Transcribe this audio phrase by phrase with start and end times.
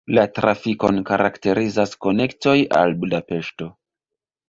[0.17, 3.73] La trafikon karakterizas konektoj al Budapeŝto.